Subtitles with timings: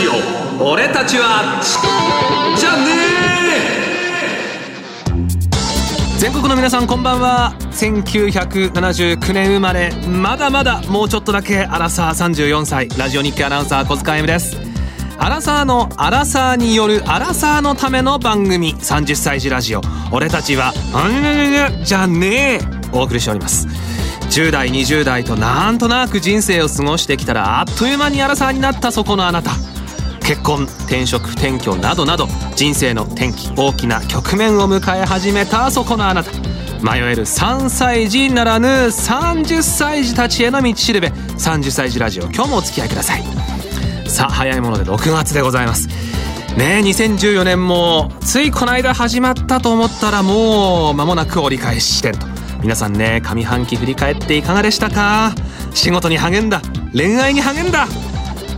[0.00, 0.12] ジオ
[0.64, 1.60] 俺たちは
[2.58, 3.20] じゃね
[6.18, 7.54] 全国の皆さんこんばんは。
[7.72, 9.90] 1979年生まれ。
[10.06, 12.88] まだまだもうちょっとだけアラサー34歳。
[12.98, 14.56] ラジオ日記アナウンサー小塚 M です。
[15.18, 18.74] アラサーのアラサーによるアラサーのための番組。
[18.74, 19.80] 30歳児ラジオ。
[20.12, 20.74] 俺たちは
[21.84, 22.60] じゃねえ。
[22.92, 23.66] お送りしております。
[24.30, 29.52] 10代20代となんとなく人生を過ごしてきたらあっという間にアラサーになったそこのあなた。
[30.30, 36.30] 結婚転職転居などなど人生の転機大きな局面を迎え始めたそこのあなた。
[36.80, 41.08] 迷える3歳児ならぬ30歳児たちへの道しるべ。
[41.08, 43.24] 30歳児ラジオ今日もお付き合いください。
[44.08, 45.88] さあ早いもので6月でございます。
[46.56, 52.28] ねえ2014年もついこの間始まったと思ったらもう間もなく折り返し地点と。
[52.62, 55.34] 皆さんね上半期振り返っていかがでしたか？
[55.74, 56.62] 仕事に励んだ。
[56.92, 57.88] 恋愛に励んだ。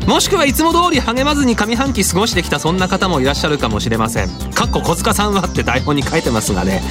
[0.06, 4.28] もしくはいつも通り励まずに上半期過ごしてきたそんな方もいらっしゃるかもしれません。
[4.52, 6.82] かっこ小塚さんはって台本に書いてますがね。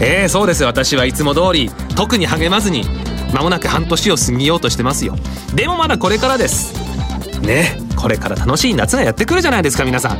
[0.00, 2.84] えー、そうです私はいつも通り特に励まずに
[3.32, 5.16] 間もなく半年を過ぎようとしてますよ。
[5.54, 6.74] でもまだこれからです。
[7.40, 10.18] ねこれから楽しい夏がやってくるじゃないですか皆さん。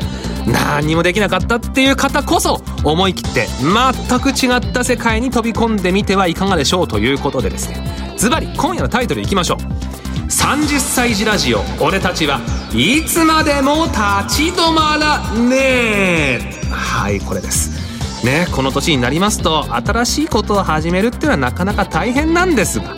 [0.50, 8.14] 何にもできなかったっていう方こそ思い切って全く違った世界に飛び込んでみてはいかがでしょうということでですね。
[8.16, 9.87] ズバリ今夜のタイトルいきましょう。
[10.48, 11.60] 30歳児ラジオ。
[11.78, 12.40] 俺たちは
[12.72, 15.56] いつまでも立ち止まらね
[16.40, 16.40] え。
[16.70, 18.24] はいこれです。
[18.24, 22.94] ねこの年になりますと新しいことを始めるっていうのはなかなか大変なんですが。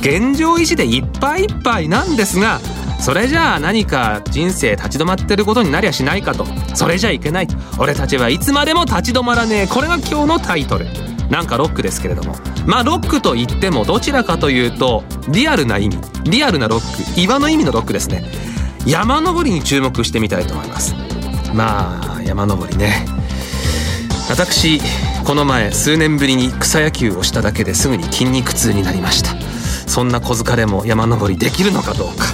[0.00, 2.60] 現状維持でいっぱいいっぱいなんですが
[3.00, 6.46] それじゃあ何か人生立ち止まってることになりゃしないかと。
[6.74, 9.66] それじゃいけない俺たちはいつまでも立ち止まらねえ。
[9.66, 10.86] これが今日のタイトル。
[11.30, 12.36] なんかロックですけれども。
[12.66, 15.98] まあロックといってもどちらかというとリアルな意味。
[16.24, 17.20] リアルなロック。
[17.20, 18.24] 岩の意味のロックですね。
[18.86, 20.94] 山登りに注目してみたいと思います。
[21.54, 23.06] まあ山登りね。
[24.28, 24.80] 私
[25.24, 29.34] この前数年ぶりに草野球をしただけですぐに筋肉痛になりました。
[29.88, 32.24] そんな小塚でも山登りできるのかどうか。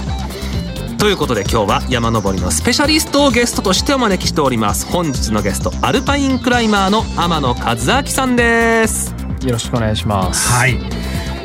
[1.01, 9.15] ということで今日は山登りのスペシャリストをゲストとしてお招きしております本日のゲストアルパインクライマーの天野和明さんです。
[9.43, 10.47] よろしくお願いします。
[10.51, 10.79] はい。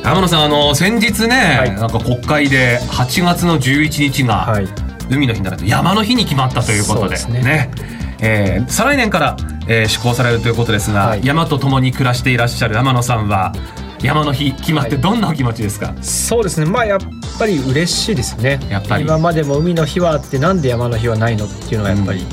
[0.04, 4.68] 天野さんあの先日ね、はい、なんか国会で8月の11日が、はい、
[5.10, 7.42] 海の日になると山の日に決まったということでね。
[7.42, 7.72] ね、
[8.20, 9.38] えー、再来年から、
[9.70, 13.54] えー、施行されるということですが、はい、山と共に暮らしていらっしゃる天野さんは
[14.06, 16.66] 山の日決まってどんなお気持ちですか、はい、そうですね。
[16.66, 17.00] まあやっ
[17.40, 18.60] ぱり嬉しいですね。
[18.70, 19.04] やっぱり。
[19.04, 22.26] 今までも海の日はあってなんで山の日はないのっていうのはやっぱり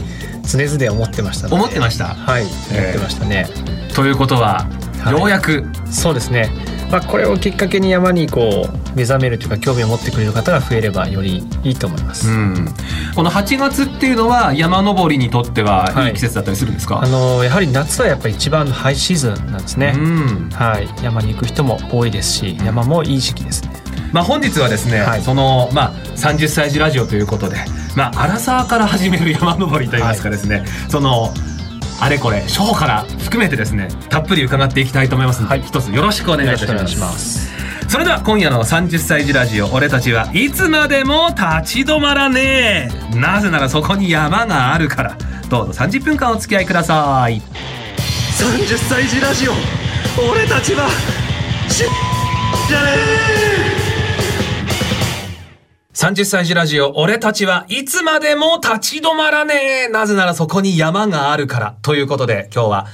[0.44, 2.14] 常々思ってました思ってました？
[2.14, 3.48] はい思ってましたね、
[3.94, 4.68] ということは、
[5.00, 5.64] はい、ようやく。
[5.90, 6.50] そうですね
[6.92, 12.66] まあ、これをきっかけに山にこう目覚めるというか興味を持ってくれる方が増えればよりいいと思います、うん、
[13.14, 16.10] この8月っていうのは山登りにとってはい。
[16.10, 23.70] い季節だったりするんですか、はい、あのやはり夏はやっぱり一番のハイシーズンなんですね、うん、はい、山に行く人も多いですし山もいい時期ですね。
[24.12, 27.56] まあ、本日はですね、はい、その、まあ、30歳児ラジオということで、
[27.96, 31.32] まあ、アラサーから始める山登りといいますかですね、はい、その
[32.02, 37.52] あれこれ初歩から含めてですねたっぷり伺っていきたいと思いますので、はい、一つよろしくお願いいたします。
[37.88, 43.16] それでは今夜の30歳児ラジオ俺たちはいつまでも立ち止まらねえ。
[43.16, 45.16] なぜならそこに山があるから。
[45.48, 47.40] どうぞ30分間お付き合いください。
[47.40, 49.52] 30歳児ラジオ
[50.28, 50.88] 俺たちは
[51.68, 51.84] し
[52.68, 52.90] じゃね
[53.48, 53.51] え
[55.94, 59.88] 30歳児ラジオ、俺たちはいつまでも立ち止まらねえ。
[59.88, 61.74] なぜならそこに山があるから。
[61.82, 62.86] ということで、今日は、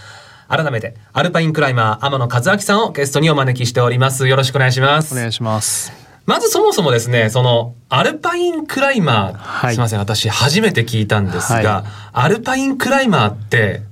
[0.48, 4.26] 改めて、アルパインクライマー、天野和明さんをゲストにお招きしております。
[4.26, 5.14] よろしくお願いします。
[5.14, 5.92] お願いします。
[6.26, 13.82] まずそもそもですね、その、アルパインクライマー、はい、すいません、私初めて聞いたんですが、はい、アルパインクライマーって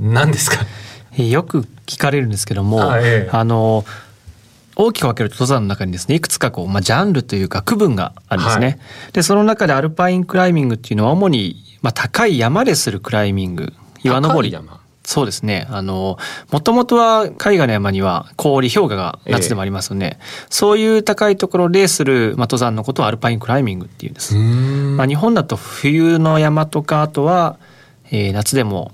[0.00, 0.64] 何ですか？
[1.22, 3.84] よく聞かれるんですけども、あええ、あの、
[4.76, 8.66] 大きく分けると登山の中にですねいくつかこう、まあ、ジャンルというか区分があるんですね。
[8.66, 8.78] はい、
[9.12, 13.72] でその中でアルパインクライミングっていうのは主に、まあ、高い山でするクライミング。
[14.04, 14.56] 岩登り。
[15.06, 15.68] そうですね。
[15.70, 16.18] あの、
[16.50, 24.34] もともとは海外の山には氷、氷河が夏でもありますので、ええ、そういう高いところでする、まあ、登山のことをアルパインクライミングっていうんです。
[24.34, 27.58] まあ、日本だと冬の山とか、あとは、
[28.10, 28.92] えー、夏でも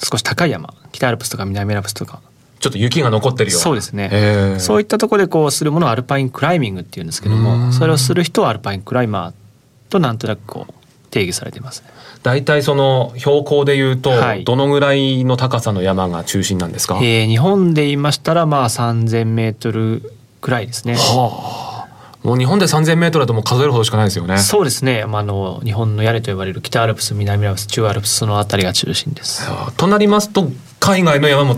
[0.00, 2.20] 少し高い山、北アルプスとか南アルプスとか、
[2.60, 4.56] ちょっと雪が残ってるようそうですね。
[4.58, 10.74] そういったところでこうするものをアルパインクライミングっていうんですけどもそれをする人はアルパインクライマーとなんとなくこう
[11.10, 11.88] 定義されてますね。
[12.22, 14.12] 大体その標高でいうと、
[14.44, 20.12] どのぐらいの高さの山が中心なんですか、えー、日本で言いましたらまあ3,000メートル
[20.42, 20.96] くらいですね。
[20.96, 21.90] はあ。
[22.22, 24.36] もう日本で3000メートルだともう数えるほどしかないですよね。
[24.38, 25.06] そうですね。
[25.06, 29.48] まあ、あの日本の屋根と呼ばれる北アルプス、南アルプス、中アルプスそのあたりが中心です。
[29.78, 31.56] となりますと海外の山も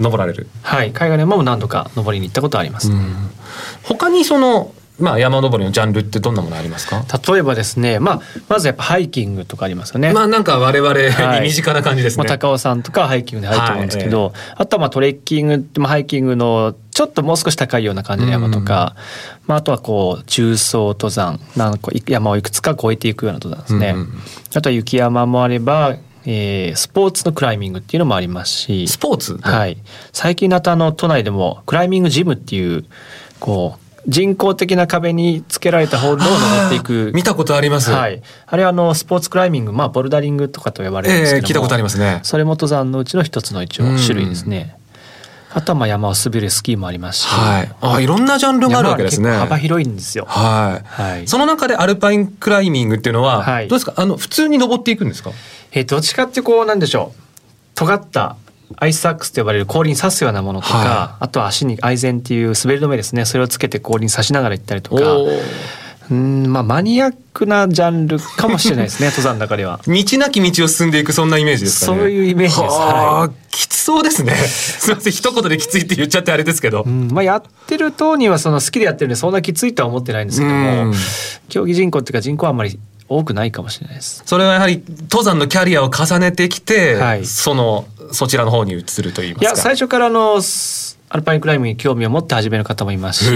[0.00, 0.48] 登られる。
[0.62, 2.90] はい、海外の山も何度か登りに行ったことあります。
[3.84, 7.02] 他にそのまあ、山登りのジャンルってどんなものありますか？
[7.32, 8.20] 例えばですね、まあ、
[8.50, 10.12] まずやっぱハイキングとかありますよね。
[10.12, 12.20] まあなんか我々に身近な感じですね。
[12.20, 18.94] はい、高尾山とかハイキングで入ると思うんですけど、はいあとはまあトレッキング、まあ、ハイキングのちょっともう少し高いような感じの山とか、
[19.40, 23.94] うん、まあ、あとはこう中層登山なんか山をいくつか越えていくような登山ですね。
[23.96, 24.12] うん、
[24.54, 25.96] あとは雪山もあれば
[26.26, 28.88] えー、スポーツのクライミングっていうのもありますし。
[28.88, 29.38] スポーツ？
[29.38, 29.78] はい。
[30.12, 32.84] 最近だとあの都内でもクライミングジムっていう
[33.38, 37.12] こう人工的な壁につけられたホールを登っていく。
[37.14, 42.20] 見たことあります、はい、あれはあのスポーツクライミング、まあ、ボルダリングとかと呼ばれるんですけど、えー、聞いたことありますね。
[42.22, 44.74] それも登山のうちの一つの一応種類ですね、
[45.52, 49.30] あとはまあ山を滑るスキーもありますし、はい、あいろんなジャンルがあるわけですね。
[49.32, 50.24] 幅広いんですよ。
[50.26, 50.86] はい。
[50.86, 51.28] はい。
[51.28, 53.92] その中でアルパインクライミングっていうのは、はい、どうですか？
[53.96, 55.32] あの普通に登っていくんですか？
[55.72, 57.20] えー、どっちかってこうなんでしょう。
[57.74, 58.36] 尖った
[58.76, 63.24] アイスアックスと呼ばれる氷に刺すようなものとか、はい、あとは足にアイゼンっていう滑り止めですね。
[63.24, 65.02] それをつけて氷に刺しながら行ったりとか。
[66.10, 69.80] うんまあマニアックなジャンルかもしれないですね 登山の中では。
[69.86, 71.98] 道なき道を進んでいくそんなイメージですかね。
[71.98, 74.34] そういうイメージです、はい、きつそうですね。
[74.34, 80.92] すみません一言できついって言っちゃってあれですけど、まあやってる当にはその好きでやってるんでそんなきついとは思ってないんですけども
[81.48, 82.78] 競技人口っていうか人口はあんまり
[83.10, 84.22] 多くないかもしれないです。
[84.24, 89.44] それはやはり登山のキャリアを重ねてきて、はい、そのそちらの方に移ると言いますか。
[89.44, 90.40] いや最初からの
[91.08, 93.30] アルパインクライミングに興味を持って始める方もいますし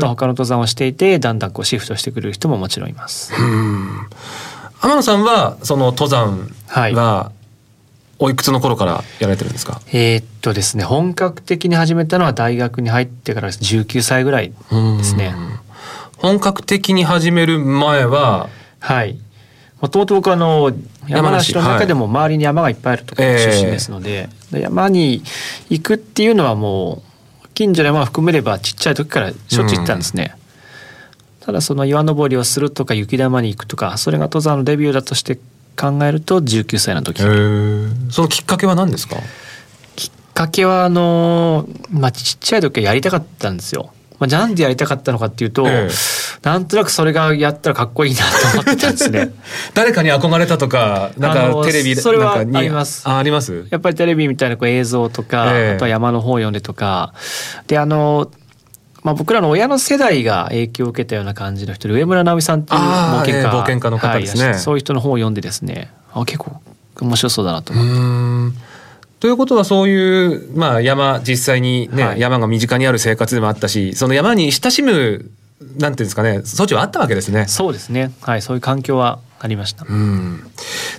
[0.00, 3.32] 他の登山をしていてだんだんこうシフトしてくる人ももちろんいます。
[4.80, 7.32] 天野さんはその登山は、
[8.20, 9.80] おいくつの頃からやられてるんですか？
[9.88, 15.34] えー、っとですね、本格的に始めたのは大学に入ってから19歳ぐらいですね。
[16.18, 18.48] 本格的に始める前は、
[18.82, 19.16] はい。
[19.80, 20.72] もともと僕あの
[21.08, 25.22] 山梨の中でも周りに山がいっぱいあるところ出身ですので、えー、山に
[25.70, 27.02] 行くっていうのはも
[27.44, 30.36] う近所の山を含めればちっちゃい時からしょっちゅう行ったんですね。
[31.40, 35.36] うん、ただその岩登りをするとか雪山に行くとかそれが登山のデビューだとして
[35.76, 39.16] 考えると19歳の時、えー、そのきっかけは何ですか？
[39.96, 43.92] きっかけはあのまあちっちゃい時はやりたかったんですよ。
[44.22, 45.92] まあ、なんでやりたかったのかっていうと、ええ、
[46.44, 49.30] なんとなくそれがやったらかっこいいなと思ってたんですね。
[49.74, 53.02] 誰かに憧れたとか、なんかテレビそれはあります。
[53.08, 53.66] あ、あります？
[53.70, 57.14] やっぱりテレビみたいなこう映像とか、え、あとは山の方を読んでとか、
[57.66, 58.30] であの。
[59.02, 66.60] まあ、僕らの親の世代が影響を受けたような感じの人で上村直美さんっていう冒険家,、冒険家の方ですね、はい、そういう人の本を読んでですねあ結構
[67.00, 67.82] 面白そうだなと思
[68.50, 68.71] って。
[69.22, 75.30] ということはそういう、まあ、山実際にね、はい、山が身近にある生活でもあったしその山に親しむ
[75.78, 77.46] なんていうんですかね措置はあったわけですね。
[77.46, 78.10] そうですね。
[78.20, 79.86] はいそういう環境はありました。
[79.88, 80.42] うん。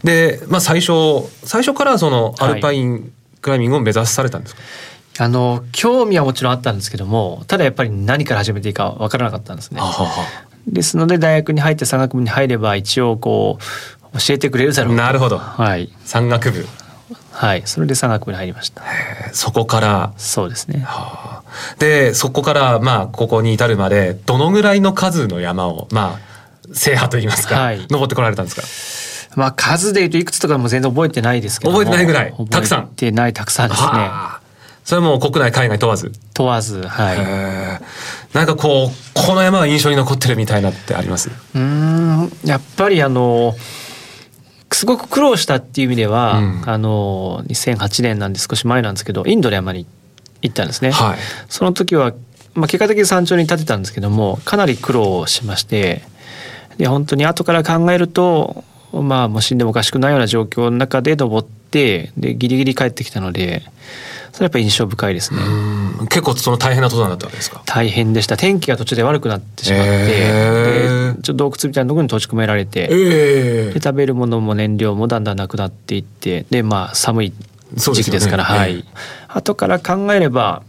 [0.05, 0.93] で、まあ、最初
[1.43, 3.11] 最初からそのアルパイン
[3.41, 9.81] クライミングを目指されたんですか、はい、あの興味はもちろんあったんですけどもただやっぱり何から始めていいか分からなかったんですね。
[9.81, 10.07] はは。
[10.65, 13.59] ですので大学に入って山岳部に入れば一応こ
[14.13, 16.65] う教えてくれるだろうなるほど、はい、山岳部
[17.31, 17.63] はい。
[17.65, 18.83] それで山岳部に入りました。
[19.33, 20.13] そこから。
[20.17, 29.39] そうですね、はあ、でそこからまあここに至るまでどのぐらいの数の山をまあ制覇といいますか、はい、登ってこられたんですか？
[29.39, 32.33] まあ数でいうといくつとかも全然覚えてないですけど覚えてないぐらい？
[32.49, 33.33] たくさん覚えてない。
[33.33, 33.69] たくさん？
[33.69, 33.89] ですね。
[34.83, 36.11] それも国内海外問わず？
[36.33, 38.35] 問わずはい。
[38.35, 41.29] なんかこうこの山が印象に残ってるみたいなってあります？
[41.55, 42.31] うん。
[42.43, 43.55] やっぱりあの
[44.75, 49.85] すごく苦労したっていう意味では、うん、あの2008年なんで少し前なんですけどインドの山に
[50.41, 50.91] 行ったんですね。
[50.91, 51.17] はい、
[51.49, 52.13] その時は、
[52.53, 56.03] まあ、結果的に山頂に立てたんですけどもかなり苦労しまして
[56.77, 63.63] で本当に後から考えるとまあもう死んでもおかしくないような状況の中で登ってでギリギリ帰ってきたので
[64.31, 65.39] それやっぱ印象深いですね。
[66.09, 67.61] 結構その大変な登山だったわけですか？
[67.65, 68.37] 大変でした。
[68.37, 77.33] 天気が途中で悪くなってしまって、えー、ちょっと洞窟みたいなところに閉じ込められて、えー、で食べるものも燃料もだんだんなくなっていって、でまあ寒い
[77.75, 78.71] 時期ですから、ね、はい。
[78.71, 80.63] えー、後から考えれば、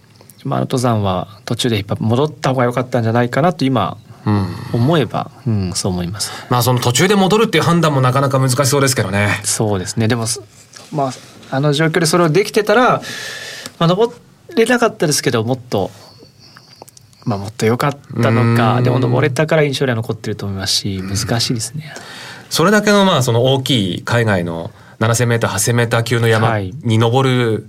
[0.45, 6.33] まあ登山は途中でやっぱ戻った方が良かったんじゃないかなと今うん、思えば、うん、そう思います。
[6.49, 9.29] まあその途中で戻るっていう判断もなかなか難しそうですけどね。
[9.45, 10.09] そうですね。
[10.09, 10.25] でも
[10.93, 11.13] まあ
[11.51, 13.03] あの状況でそれをできてたら
[13.79, 14.11] まあ、登
[14.57, 15.91] れなかったですけどもっと、
[17.25, 21.95] まあ、もっと良かったのかでも登れたから印象には残ってると思いますし難しいですね。
[22.51, 24.71] それだけのまあその大きい海外の
[25.01, 27.69] 7,000m 8,000m 級の山に登る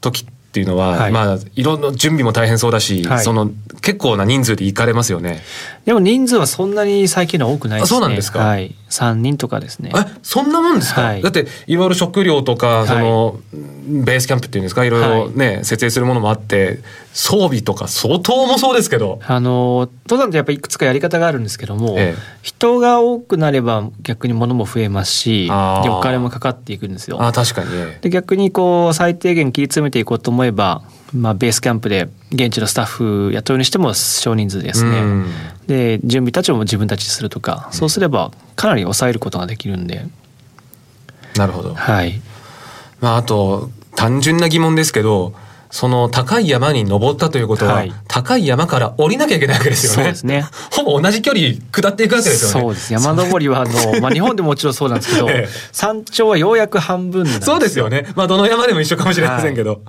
[0.00, 3.50] 時っっていうのは、はい、まあいろんな準備も大変そうだし、はい、その
[3.82, 5.42] 結構な人数で行かれますよね。
[5.84, 7.98] でも人数はそんなに最近の多くないですね。
[8.00, 8.40] そうなんですか。
[8.40, 9.92] はい、三人とかですね。
[9.94, 11.02] え、そんなもんですか？
[11.02, 16.80] はい、だっていわゆる食料とかその、ベースキャンプっていうんですか、いろいろね、設営するものもあって、
[17.12, 19.20] 装備とか相当もそうですけど。
[19.26, 27.22] あの登山ってやっぱりいくつかやり方があるんですけども、ええ、人が多くなれば逆に物も増えますし、お金もかかっていくんですよ。
[27.22, 30.82] あ、確かに、で逆にこう最低限切り詰めていこうと思えば。
[31.14, 35.26] まあ、ベースキャンプで現地のスタッフ雇うにしても少人数ですね、うん、
[35.66, 40.04] で準備たちも自分たちするとかそうすればかなり抑えることができるんで
[41.36, 42.20] なるほどはい
[43.00, 45.34] まああと単純な疑問ですけど
[45.70, 49.96] その高い山に登ったということは、はい、高い山から降りなきゃいけないわけですよね。
[49.96, 50.46] そうですね。
[50.72, 52.60] ほぼ同じ距離下っていくわけですよね。
[52.62, 52.90] そうです。
[52.90, 58.06] 山登りはあの まあ日本でももちろんそうなんですけど、 ええ、山頂はようやく半分そうですよね。
[58.14, 59.70] まあどの山でも一緒かもしれませんけど。
[59.70, 59.80] はい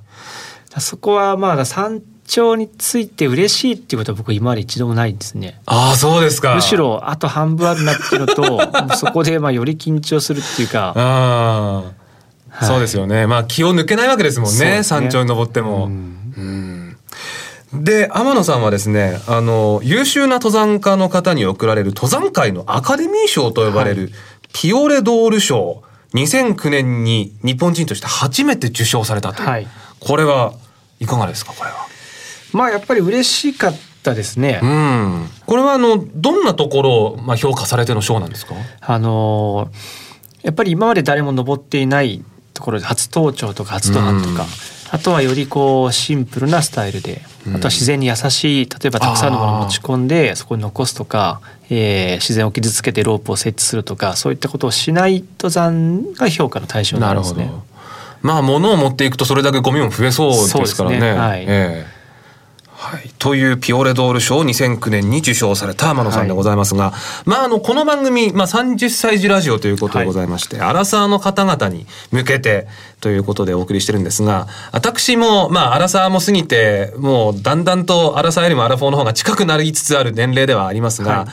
[0.78, 5.60] そこはまあ山頂について嬉しいっていうことは僕今まで一度もないですね。
[5.66, 6.56] ああそうですか。
[6.56, 10.94] むしろあと半分あるなってい うのとそこでまあより緊張するっていうか。
[10.96, 11.84] あ
[12.62, 13.26] あ、そうですよね。
[13.26, 14.78] まあ気を抜けないわけですもんね。
[14.78, 15.88] ね山頂に登っても。
[15.88, 16.96] うん、
[17.74, 24.12] で天野さんはですねあの優秀な登山家の方に贈られる登山界のアカデミー賞と呼ばれる、
[24.54, 25.82] ピオレドール賞
[26.14, 29.50] 2009年に日本人として初めて受賞されたという。
[29.50, 29.68] はい
[30.00, 30.54] これは
[31.00, 31.88] いかがですかこれは？
[32.54, 34.60] まあやっぱり嬉しかったですね。
[34.62, 35.28] うん。
[35.46, 38.56] これはあのどんなところをまあ評価されての賞なんですか？
[38.82, 39.70] あの
[40.42, 44.46] やっぱり今まで誰も登っていないところで初登頂とか初登山とか。
[44.92, 47.22] あとはよりこうシンプルなスタイルで、
[47.54, 57.52] あとは自然に優しい例えばたくさんのものを持ち込んでそこに残すとか、えー、自然を傷つけてロープを設置するとかそういったことをしない登山が評価の対象なんですね。
[58.22, 61.00] まあ物を持っていくとそれだけゴミも増えそうですからね。
[61.00, 61.12] ね。
[61.14, 62.00] はい、えー
[62.80, 72.68] はい、というピオレドール賞を2009年に受賞された天野さんでございますが、はい、まああのこの番組、まあ、30歳児ラジオということでございまして、はい、アラサーの方々に向けて
[73.02, 81.28] ということでお送りしてるんですが私もまあアラサーも過ぎてもうだんだんとアラサーよりもアラフォーの方が近くなりつつある年齢ではありますが、はい、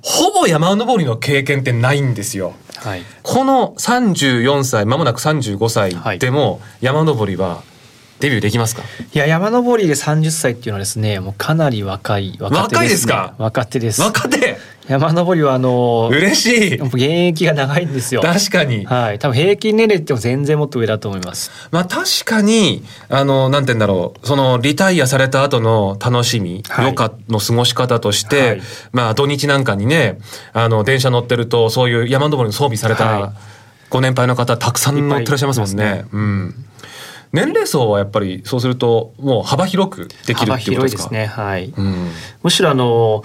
[0.00, 2.54] ほぼ山登りの経験ってないんですよ。
[2.80, 7.62] はい、この34歳まもなく35歳でも山登りは
[8.20, 8.82] デビューできますか？
[9.12, 13.34] いや山登りで30歳っていうのはですねもうかなり若い若手です、ね、若いですか？
[13.38, 14.00] 若手です。
[14.00, 14.58] 若手？
[14.88, 16.80] 山登りはあの嬉しい。
[16.80, 18.22] 現役が長いんですよ。
[18.22, 18.84] 確かに。
[18.84, 19.18] はい。
[19.18, 21.50] 多分平均年齢っても全然もっと上だと思います。
[21.72, 24.26] まあ確かにあのなんて言うんだろう。
[24.26, 28.62] そのリタイアされた後の楽しみ、はい、余暇の過ごし方として、はい、
[28.92, 30.18] まあ土日なんかにね
[30.52, 33.32] あの電車乗ってるとそういう山登りの装備された
[33.90, 36.54] ご年配の方たくさん乗ってらっしゃいますもんね、ね、うん。
[37.32, 41.02] 年齢層はやっぱりそうするともう幅広くできるっていうことですか？
[41.02, 41.26] ですね。
[41.26, 41.74] はい。
[41.76, 42.10] うん、
[42.44, 43.24] むしろあの。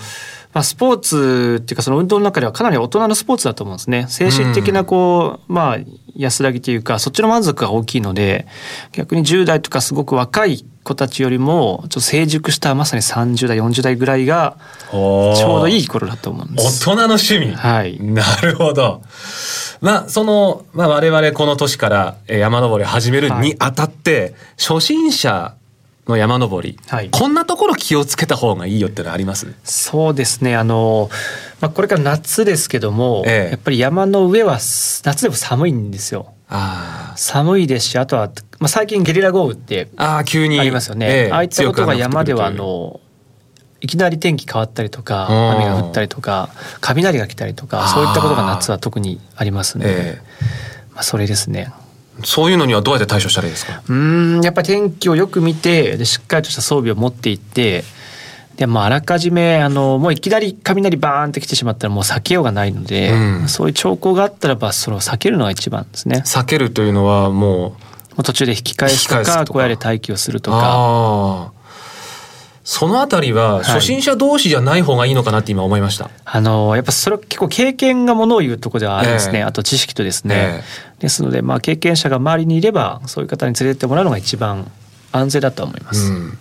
[0.53, 4.05] まあ、スポーツっていうかその運動の中ではかなり大人のスポーツだと思うんですね。
[4.09, 5.77] 精神的なこう、まあ
[6.15, 8.45] 安らぎというかそっちの満足が大きいので
[8.91, 14.57] 逆に10代とかすごく若い子たちよりもちょっと成熟したまさに30代40代ぐらいが
[14.91, 16.85] ちょうどいい頃だと思うんです。
[16.87, 17.53] 大人の趣味。
[17.53, 17.99] はい。
[18.01, 19.01] なるほど。
[19.79, 25.55] まあその、まあ、我々この年から山登り始めるにあたって、はい、初心者
[26.07, 29.53] の山登り、はい、こんなところ気をつけた方がいいよってのあります？
[29.63, 30.55] そうですね。
[30.55, 31.09] あの、
[31.59, 36.33] まあ、これから夏ですけども、ええ、やっぱり山の上は夏でも寒いんですよ。
[36.49, 38.29] あ寒いですしあとは、
[38.59, 40.59] まあ、最近ゲリラ豪雨ってあ急に。
[40.59, 41.05] ありますよね。
[41.07, 42.99] ええ、ああいったことが山ではあの
[43.79, 46.49] いきなり天気変わったりとか雨が降ったりとか
[46.81, 50.21] 雷が来たりとかそういったことが夏は特にありますので、え。
[50.91, 51.71] ー、まあ、それですね。
[52.23, 53.81] そういうのにはどうやって対処したらいいですか？
[53.87, 57.83] うんやっぱり天気をよく見てでしっかりとした装備を持っていって
[58.57, 66.21] でまあ、あらかじめあのもういきなり雷バーンって来てしまったらもう避けようがないので、うん、そういう兆候があったらばそれを避けるのが一番ですね。
[66.25, 67.75] 避けるというのはも
[68.17, 71.53] う途中で引き返すとか小屋で待機をするとか。
[72.63, 76.03] そのあたりは初心者同士じゃない方がいいのかなって今思いました。
[76.03, 79.39] はい、あのやっぱそれ結構経験がものを言うところではあるんですね。
[79.39, 80.61] えー、あと知識とですね。
[80.61, 84.71] えー、ですのでまあ経験者が周りにいればそういう方に連れてってもらうのが一番
[85.11, 86.13] 安全だと思います。
[86.13, 86.37] うん、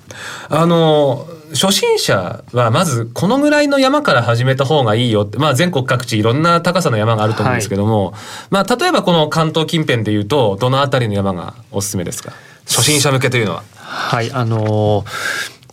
[0.49, 12.33] あの初心者はまずこのぐらいの山から始めた方がいいよって、まあ、全国各地いろんな高さの山があると思うんですけども、はい、まあ、例えばこの関東近辺でいうとどの辺りの山がおすすめですか？
[12.69, 13.64] 初心者向けというのは。
[13.83, 15.05] はいあのー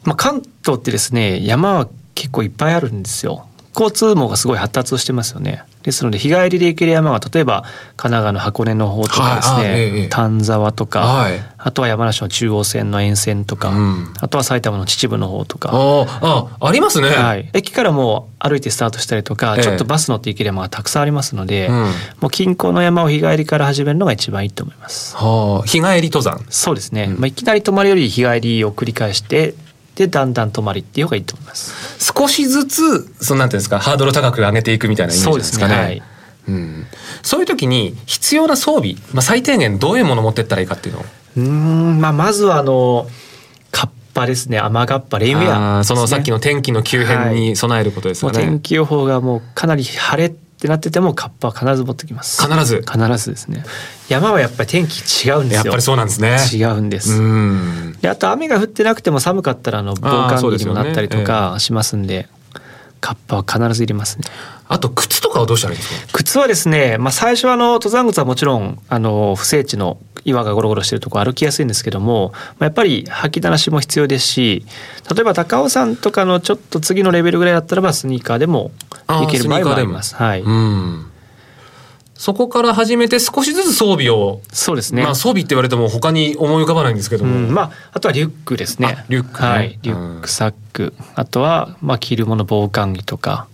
[0.05, 3.45] まあ、関東ってですね山は結構いっぱいあるんですよ。
[3.77, 5.63] 交通網がすごい発達してますよね。
[5.83, 7.63] ですので日帰りで行ける山が例えば
[7.95, 15.71] 神奈川の箱根の方とかですね、はい、丹沢とか、はい、あとは山梨の中央線の沿線とか、うん、あとは埼玉の秩父の方とか。
[15.71, 25.15] ああありますね、はい、駅からも歩いてスタートしたりとか、ちょっとバス乗って行ける山がたくさんありますので、うん、もう近郊の山を日帰りから始めるのが一番いいと思います。
[25.15, 26.45] はあ、日帰り登山。
[26.49, 29.53] そうですね、まあ、いきなり泊まるより日帰りを繰り返して
[29.97, 32.13] でだんだん止まりっていう方がいいと思います。
[32.15, 35.81] 少しずつそのなんていうんですかハードル高く上げていくみたいなイメージですかね、ね。
[35.81, 36.03] はい、
[36.49, 36.85] うん、
[37.23, 41.05] そういう時に必要な装備、まあ、最低限どういうものを持ってったらいいかっていうの
[41.37, 43.07] うんまあまずはあの
[43.71, 44.59] カッパですね。
[44.59, 52.41] 雨がっぱレインウェア、ね、そのさっきの天気の急変に備えることですよね、はい、天気予報がもうかなり晴れってなっててもカッパは必ず持ってきます。
[52.41, 52.81] 必ず？
[52.81, 53.63] 必ずですね。
[54.09, 55.57] 山はやっぱり天気違うんですよ。
[55.57, 56.37] やっぱりそうなんですね。
[56.51, 57.21] 違うんです。
[58.01, 62.27] であと雨が降ってなくても寒かったらあの防寒着にもなったりとかしますんで、
[63.01, 64.25] カッパは必ず入れますね
[64.69, 66.13] あと靴とかはどうしたらいいですか？
[66.13, 74.65] 靴はですね、まあ、最初はあの登山靴はもちろんあの不整地の岩がゴロゴロしてるとこ歩きやすいんですけども、まあ、やっぱり履きだなしも必要ですし
[75.13, 78.71] 例えば高尾山とかのちょっと次のレベルぐらいだったらばスニーカーでも
[79.23, 80.15] いける場合もあります。
[80.15, 81.11] はい、うん。
[82.13, 89.05] そこから始めて少しずつ装備をそうですね、まあ、装備って言われても他に思い浮かばないんですけども、うん、まあ、あとはリュックですね。
[89.07, 93.47] リュック、ね、はい、リュックサック、あとは、まあ、着るもの防寒着とか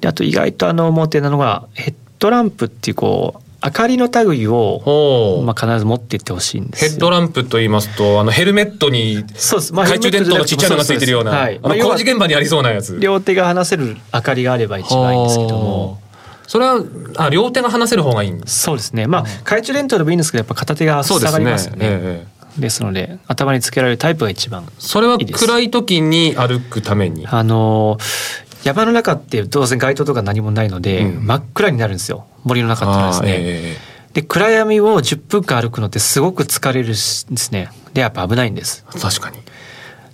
[0.00, 12.98] であと意外とあの表なのがヘッドランプっていうこう明かりの類を、まあ、必ず持っていってほしいんですヘッドランプと言いますとあのヘルメットに懐中電灯のちっちゃいのがついてるような、はい、あの工事現場にありそうなやつ。
[12.98, 16.00] 両手が離せる明かりがあれば一番いいんですけども。
[16.46, 16.82] それは
[17.16, 19.06] あ両手が離せる方がいいんそうですね。
[19.06, 21.98] まあ懐中電灯でもいいんですけどやっぱ片手が下がりますよね、ね。
[22.02, 22.26] え
[22.58, 27.24] え、ですので頭につけられるタイプが一番それは暗い時に歩くために？
[27.28, 27.98] あの
[28.64, 33.36] 山の中って当然街灯とか何もないので、うん、真っ暗になるんですよ森の中ってのはですね。
[33.38, 37.70] えー、で暗闇を10分間歩くのってすごく疲れるんですね。
[37.92, 38.84] でやっぱ危ないんです。
[39.00, 39.38] 確かに。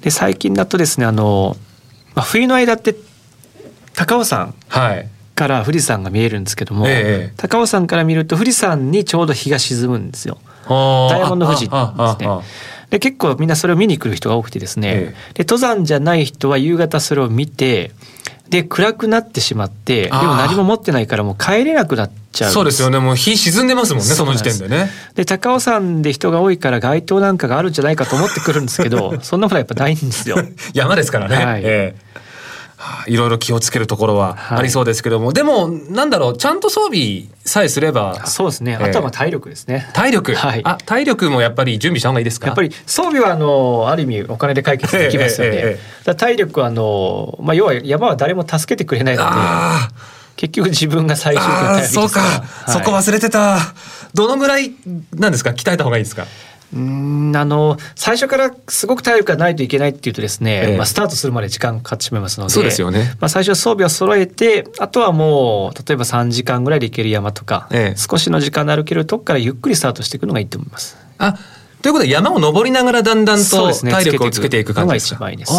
[0.01, 1.57] で最近だとですねあの、
[2.15, 2.95] まあ、冬の間って
[3.95, 4.55] 高尾山
[5.35, 10.39] から富士山が見えるんですけども、えー、高尾山から見ると富士山にちょうど日が沈むんですよ。
[10.69, 12.29] ダイヤモンド富士ですね。
[12.91, 17.91] で結構みんなそれを見に来る人が多くてですね、ええ、で登山じゃない人は夕方それを見て
[18.49, 22.99] で暗くなってしまってでも何も持ってないからもう帰れなくなっちゃうそうですよね。
[22.99, 24.91] もう日沈んでますもんねその時点でね。
[25.15, 30.37] で高尾山で人が多いから街灯なんかがあるんじゃないかと思ってくるんですけど そんなことはやっぱないんですよ。
[30.75, 31.63] 山ですからね、はい。
[31.65, 32.17] えー
[33.07, 33.17] い。
[33.17, 36.37] ろいろ気をつけるところはありそうですけども、はい、でもなんだろう。
[36.37, 38.27] ちゃんと装備さえすれば。
[38.27, 38.77] そうですね。
[38.77, 42.47] あとはまあ体力ですね、体力、はい、あ体力もやっぱり準備した方がいいですか？
[42.47, 49.31] やっぱり装備はあのある意味お金で解決できますよね、ええ、体力はあの、まあ、要は山は誰も助けてくれないので
[50.37, 53.59] 結局自分が最終的にそうか、はい、そこ忘れてた。
[54.15, 54.75] どのぐらい
[55.15, 55.51] なんですか？
[55.51, 56.27] 鍛えた方がいいですか？
[56.75, 70.97] うんあの最初からすごく体力がないといけないっていうとですね、えー、まあ、スタートするまで時間かかってしまいますのでそうですよね、まあ、最初装備を揃えてあとはもう例えば3時間ぐらいで行ける山とか、えー、少しの時間で歩けるとこからゆっくりスタートしていくのがいいと思います。
[71.19, 71.39] あ
[71.83, 75.21] ということで山を登りながらだんだんと体力をつけていく感じですか？
[75.21, 75.53] が一番いいです。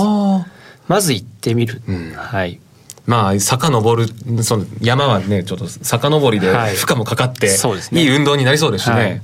[0.87, 1.81] まず行ってみる。
[1.87, 2.59] うん、はい。
[3.05, 8.95] まあ坂登るその山はねちょっと坂登りで負荷もかかって、はいね、いい運動になりそうですしね。
[8.95, 9.21] はい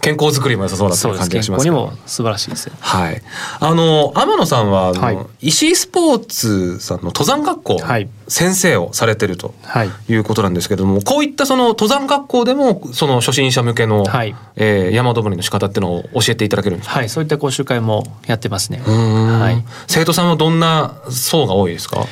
[0.00, 3.22] 健康づくりも良さそうだという感じがします、健康にも素晴らしいですはい。
[3.58, 9.54] あの天野さんはあの、はい、石井スポーツさんの登山学校、はい、先生をされてると
[10.08, 16.96] いうことなんですけれども、こういったその登山学校でもその初心者向けの、はい、えー、山登りの仕方っていうのを教えていただけるんですか？
[16.96, 18.78] はい、そういった講習会もやってますね。
[18.78, 19.64] はい。
[19.88, 22.04] 生徒さんはどんな層が多いですか？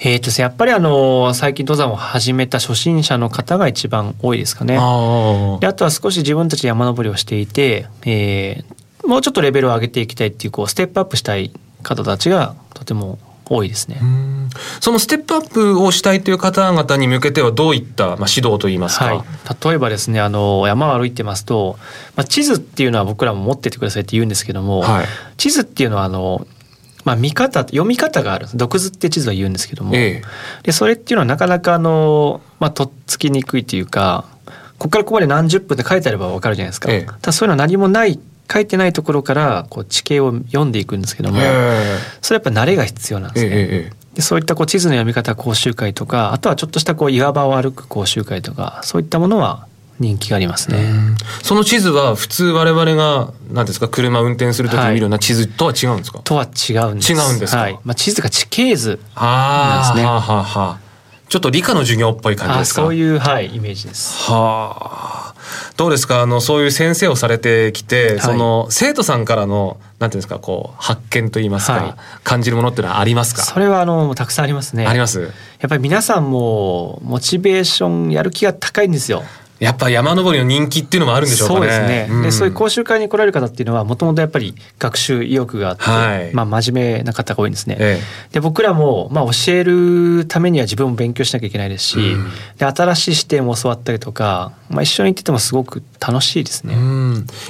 [0.00, 4.76] えーとやっぱりあの最近登山を始めた初心者の方が一番多いですかね。
[4.78, 13.18] あであとは少し自分たちで山登りをしていて、えー、もうちょっとレベルを上げていきたいっていうこうステップアップしたい方たちがとても
[13.50, 14.00] 多いですね。
[14.80, 19.24] そのステップアップをしたいという方々に向けてはどういった、まあ、指導といいますか、はい、
[19.64, 21.76] 例えばですねあの山を歩いてますと、
[22.16, 25.06] まあ、地図っていうのは僕らも持っててくださいって言うんですけども、はい、
[25.36, 26.46] 地図っていうのはあの
[27.08, 30.22] まあ、見方読み方がある毒図って地図は言うんですけども、ええ、
[30.62, 34.26] でそれっていうのはなかなかあの、まあ、とっつきにくいというか
[34.76, 36.92] ここからここまで何十分って書いてあれば分かるじゃないですか。
[36.92, 38.20] ええ、たそういうのは何もない
[38.52, 41.38] 書いてないところからこう地形を読んでいくんですけども、
[42.20, 43.90] それやっぱ慣れが必要なんですね。
[44.12, 49.66] でそういったこう地図の読み方講習会とかあとはちょっとしたこう岩場を歩く講習会とかそういったものは
[49.98, 50.92] 人気がありますね。
[51.42, 56.46] その地図は普通我々が何ですか車運転する時に見るような地図とは違うんですか、はい、とは違
[56.90, 57.12] うんです。
[57.12, 57.78] 違うんですはい。
[57.84, 60.04] まあ地図が地形図なんですね。
[60.04, 60.78] ははは
[61.28, 62.80] ちょっと理科の授業っぽい感じですか？
[62.82, 64.30] そういうはいイメージです。
[64.30, 65.34] はあ。
[65.76, 66.22] どうですか？
[66.22, 73.42] あのそういう先生をされてきて、はい、その生徒さんからのなんていうんですかこう発見といいますか、はい、感じるものっていうのはありますか？
[73.42, 74.86] それはあのたくさんありますね。
[74.86, 75.20] あります。
[75.20, 75.28] や
[75.66, 79.22] っぱり皆さんもモチベーションやる気が高いんですよ
[79.58, 81.60] やっぱ山登りの人気っていうのもあるんでしょうかね。
[81.60, 82.08] そうですね。
[82.10, 87.76] うん、でそういう講習会に来られる方っていうのはもともとやっぱり学習意欲があって、はい、まあ真面目な方が多いんですね。
[87.80, 96.76] ええ、で僕らもまあ教えるためには自分も勉強しなきゃいけないですし、うん、で新しい視点も教わったりとか、まあ一緒に行っててもすごく楽しいですね。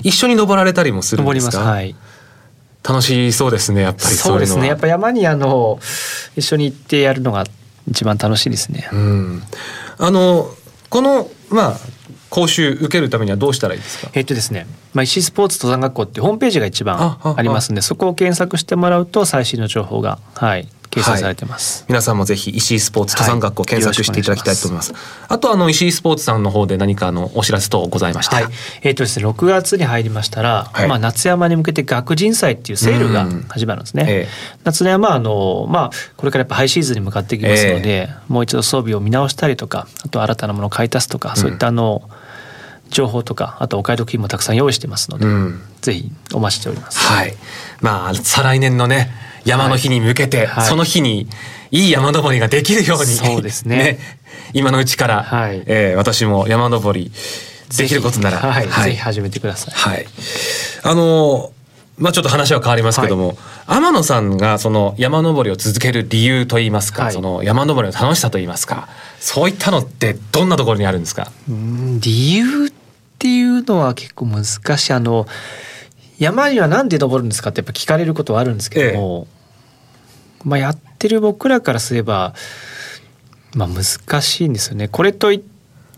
[0.02, 1.58] 一緒に登られたりもするんですか？
[1.58, 1.78] 登ります。
[1.78, 1.94] はい。
[2.88, 5.78] 楽しそうですねやっぱりそうですねやっぱ山にあの
[6.36, 7.44] 一緒に行ってやるのが
[7.86, 8.88] 一番楽しいですね。
[8.92, 9.42] うん、
[9.98, 10.48] あの
[10.88, 11.76] このまあ
[12.30, 14.10] 講習受けるためにはどうしたらいいですか？
[14.12, 24.92] えっとですね、まあ、石スポーツ登山学校ってホームページが一番ありますんでそこを検索してもらうと最新の情報が、はい、掲載されてます、はい、皆さんもぜひ石井スポーツ登山学校検索していただきたいと思います。
[24.92, 28.36] はい、あとあの石井スポーツさんの方で何かのお知らせ等ございました。
[28.36, 28.44] はい、
[28.82, 34.06] えっ、ー、とですね6月に入りましたら、まあ夏山に向けて学人祭っていうセールが始まるんですね。
[34.08, 42.17] えー、夏山あのまあこれからやっぱハイシーズンに向かっていきますので、えー、もう一度装備を見直したりとか、あと新たなものを買い足すとか、そういったあの、うん
[42.90, 46.98] 情報とかあとお買い得品もたくさん用意してますので、うん、ぜひお待ちしております。
[46.98, 47.34] はい。
[47.80, 49.10] まあ再来年のね
[49.44, 51.28] 山の日に向けて、はい、その日に
[51.70, 53.98] いい山登りができるように、そうですねね、
[54.54, 57.12] 今のうちから、はい、えー、私も山登り
[57.76, 59.74] できることなら、はい、はい、ぜひ始めてください。
[59.74, 60.06] はい。
[60.82, 61.52] あの
[61.98, 71.30] まあちょっと話は変わりますけども、はい、天野さんがその山登りを続ける理由といいますか、はい、その山登りの楽しさといいますか、そういったのってどんなところにあるんですか？
[71.48, 72.72] うん理由
[73.18, 75.26] っていうのは結構難しいあの
[76.20, 82.34] 山には何で登るんですかってやっぱ聞かれることはあるんですけども、ええ、まあやってる僕らからすれば
[83.54, 84.86] まあ難しいんですよね。
[84.86, 85.40] これといっ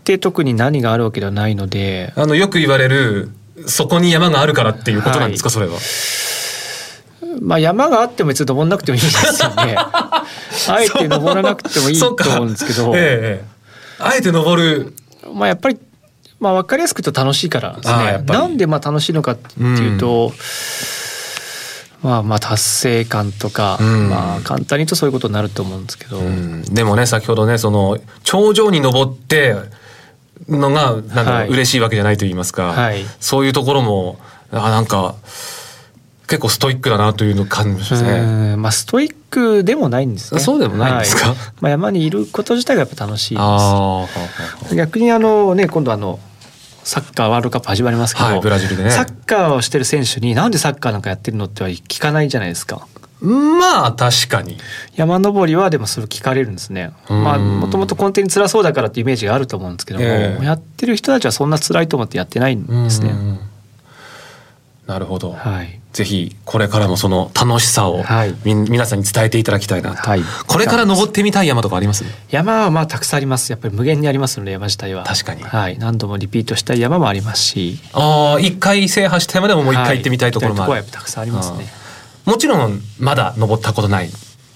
[0.03, 3.29] て特に何があるわけではないのであのよく言われる
[3.67, 5.77] そこに山があるからっていうことなんですか、はい、それは？
[7.39, 9.75] まあ山があっても別に登らなくてもいいですよね。
[9.77, 10.25] あ
[10.81, 12.93] えて登らなくてもいいと思うんですけど。
[12.95, 13.45] ええ、
[13.99, 14.95] あえて登る。
[15.31, 15.77] まあやっぱり
[16.41, 18.23] まあ分かりやすく言うと楽しいからですね。
[18.25, 20.33] なんでまあ楽しいのかっていうと、
[22.03, 26.17] うん、まあまあ達成感とか、うん、まあ簡単に言うとそういうことになると思うんですけど。
[26.17, 29.55] うん、でもね先ほどねその頂上に登って
[30.49, 34.19] のがなんか嬉しいわけじゃないと言いますか、はい、そういうところも
[34.51, 35.15] あなんか。
[36.27, 38.55] 結構ストイックだなというのを感じますね。
[38.55, 40.39] まあストイックでもないんですね。
[40.39, 41.27] そうでもないんですか？
[41.27, 43.41] はい、まあ山にいること自体がやっぱ楽しいで
[44.69, 44.75] す。
[44.77, 46.21] 逆にあのね今度あの
[46.83, 48.91] サッカーワールドカップ始まりますけど、はい、ブラジルでね。
[48.91, 52.87] サッカーをしてる選手になんでサッカーなんかやってるのっては聞かないじゃないですか。
[53.21, 54.57] まあ確かに
[54.95, 56.91] 山登りはでもそれ聞かれるんですね。
[57.07, 63.13] まあもともと根底に辛そうだからってイメージがあると思うんですけども、えー、やってる人たちはそんな辛いと思ってやってないんですね。
[64.87, 65.31] なるほど。
[65.31, 65.79] はい。
[65.93, 72.05] ぜひこれからもその楽しさを、はい、皆さんに伝えていただきたいなと、はい、これから登ってみたい山とかあります？
[72.29, 73.51] 山はまあたくさんあります。
[73.51, 75.03] やっぱり無限にありますので山自体は。
[75.03, 77.79] 確かに、はい、何度もリピートしたい山もありますし。
[77.93, 81.67] ああ一回制覇した山でももう一回行ってみたいところもある、はい、たくさんありますね。
[82.25, 84.09] もちろんまだ登ったことない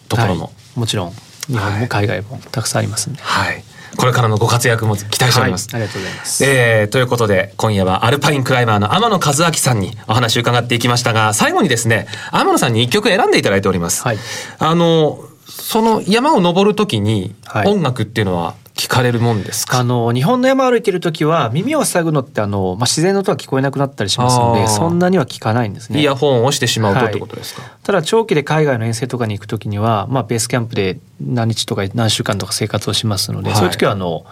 [0.08, 1.12] ところも、もちろん。
[1.48, 3.22] 日本も海外もたくさんありますんで。
[3.22, 3.64] はい
[3.98, 5.70] これからのご活躍も期待しております。
[5.72, 6.46] はい、ありがとうございます。
[6.46, 14.04] えー、ということで今夜はアルパインクライマーの天野和明さんにお話を伺っていきましたが最後にですね天野さんに一曲選んでいただいております。
[14.04, 14.18] はい、
[14.60, 26.02] あのその山を登るときに音楽っていうのは聞かれるもんですか、あの日本の山歩いてる時は耳を塞ぐのってあの、まあ、自然の音は聞こえなくなったりしますのでそんなには聞かないんですね。
[26.02, 34.26] イヤホンをしてしまうとってことですか、はい、ただ長期で海外の遠征とかに行く時には、まあ、ベースキャンプで何日とか何週間とか生活をしますので、はい、そういう時はあの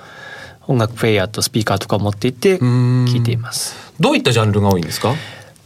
[0.67, 3.93] 音楽プレイヤーとスピーカーとかを持っていって聞いています。
[3.99, 5.13] どういったジャンルが多いんですか？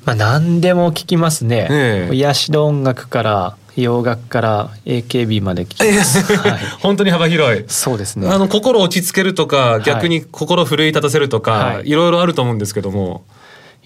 [0.05, 13.25] まあ何でも聞きますね、えー、癒しの音楽から洋楽から AKB まで聞きます、はい、本当に幅広いそうですねあの心落ち着けるとか逆に心奮い立たせるとか、はい、いろいろあると思うんですけども、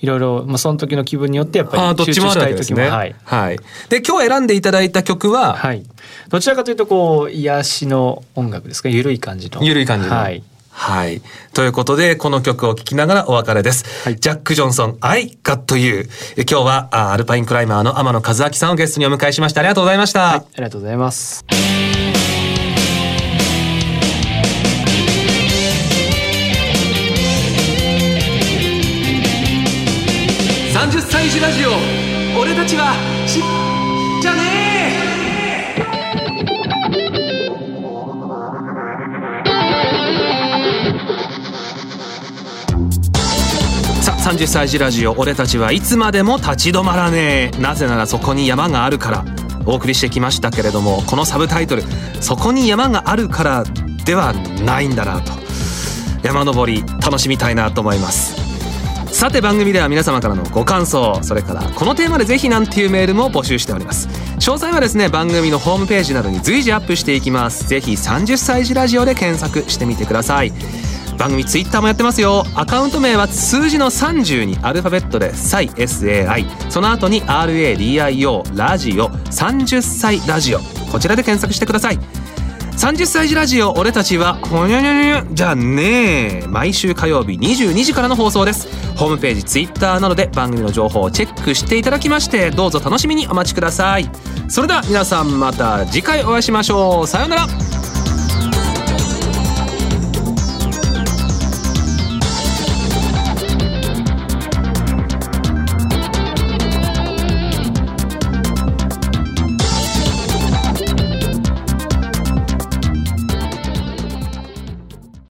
[0.02, 2.90] いろいろ、まあ、その時の気分によってやっぱりあどっちもあるわけですね。
[2.90, 3.16] はい。
[3.24, 3.60] はい。
[3.90, 5.84] で、今日選んでいただいた曲は、はい。
[6.30, 9.64] どちらかというと、こう、癒しの音楽ですか、ゆるい感じの。
[9.64, 10.16] ゆるい感じの。
[10.16, 10.44] はい。
[10.72, 11.22] はい。
[11.54, 13.86] ということで、この曲を聴きながらお別れです。
[14.04, 16.10] はい、ジャック・ジョンソン、I Got You。
[16.38, 19.62] 今日はアルパインクライマーの天野和明さんをゲストにお迎えしました。
[19.62, 20.22] ありがとうございました。
[20.22, 21.46] はい、ありがとうございます。
[30.74, 31.72] 30歳児ラジオ
[32.40, 32.94] 俺たちは
[33.28, 33.40] し
[34.22, 34.61] じゃね
[44.22, 47.58] 30歳児ラジオ俺たちはいつまでも立ち止まらねえ。
[47.60, 49.26] なぜならそこに山があるから。
[49.66, 51.84] お送りしてきましたけれどもこのサブタイトル
[52.20, 53.64] 「そこに山があるから」
[54.06, 54.34] では
[54.66, 55.32] ないんだなと。
[56.22, 58.36] 山登り楽しみたいなと思います。
[59.12, 64.08] さて番組では皆様からのご感想それからこのテーマでぜひなんていうメールも募集しております。
[64.38, 67.68] 詳細はですね番組のホームページなどに随時アップしていきます。
[67.68, 70.54] ぜひ30歳児ラジオで検索してみてください。
[71.18, 72.44] 番組ツイッターもやってますよ。
[72.56, 79.10] アカウント名は数字の30にアルファベットで SAI その後に RADIO ラジオ。
[79.10, 80.60] 30歳ラジオ。
[80.92, 82.00] こちらで検索してください。
[82.78, 88.68] 30歳児ラジオ俺たちはほにゃにゃにゃじゃあね毎週火曜日22時からの放送です。
[88.96, 94.10] ホームページツイッターなどで番組の情報をチェックしていただきましてどうぞ楽しみにお待ちください。
[94.50, 97.08] それでは皆さんまた次回お会いしましょう。
[97.08, 97.81] さようなら。